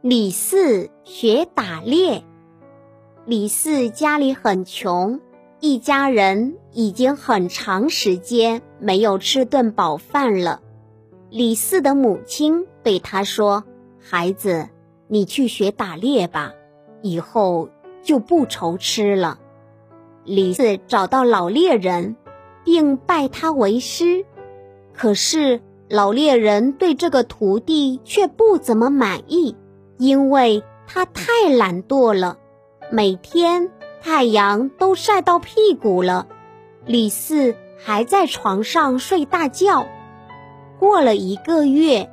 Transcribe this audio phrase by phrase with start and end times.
[0.00, 2.22] 李四学打猎。
[3.26, 5.20] 李四家里很穷，
[5.58, 10.62] 一家人已经很长时间没有吃顿饱饭了。
[11.30, 13.64] 李四的母亲对他说
[13.98, 14.68] ：“孩子，
[15.08, 16.52] 你去学打猎吧，
[17.02, 17.68] 以后
[18.00, 19.40] 就不愁吃了。”
[20.22, 22.14] 李四找到老猎人，
[22.64, 24.24] 并拜他为师。
[24.94, 29.56] 可是老猎人对这个徒弟却不怎么满意。
[29.98, 32.38] 因为他太懒惰了，
[32.90, 33.70] 每天
[34.00, 36.26] 太阳都晒到屁股了，
[36.86, 39.86] 李四还在床上睡大觉。
[40.78, 42.10] 过了一个月，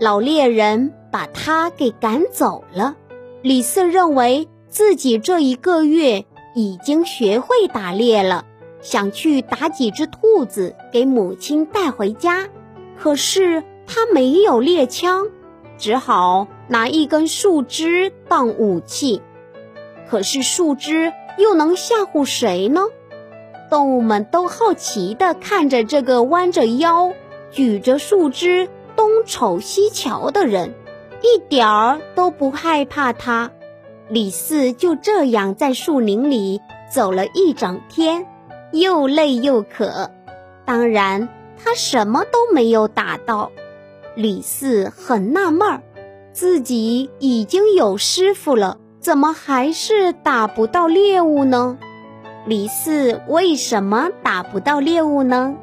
[0.00, 2.96] 老猎人把他给赶走了。
[3.42, 6.24] 李四认为自己这一个月
[6.54, 8.44] 已经学会打猎了，
[8.80, 12.48] 想去打几只兔子给母亲带回家，
[12.98, 15.28] 可是他没有猎枪。
[15.78, 19.22] 只好拿一根树枝当武器，
[20.08, 22.82] 可是树枝又能吓唬谁呢？
[23.70, 27.12] 动物们都好奇地看着这个弯着腰、
[27.50, 30.74] 举着树枝东瞅西瞧的人，
[31.20, 33.50] 一点儿都不害怕他。
[34.08, 36.60] 李四就这样在树林里
[36.92, 38.26] 走了一整天，
[38.72, 40.12] 又累又渴，
[40.64, 43.50] 当然他什么都没有打到。
[44.14, 45.82] 李四很纳闷儿，
[46.36, 51.78] 自己已经有师傅了，怎么还是打不到猎物呢？
[52.44, 55.56] 李四为什么打不到猎物呢？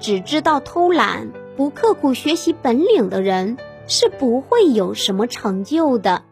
[0.00, 6.22] 只知道偷懒、不刻苦学习本领的人是不会有什么成就的。